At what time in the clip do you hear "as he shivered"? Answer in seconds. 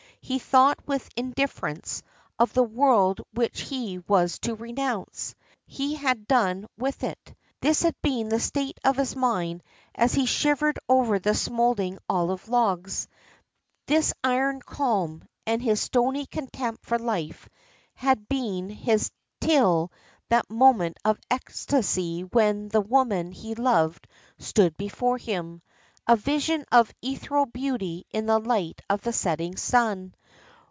9.93-10.79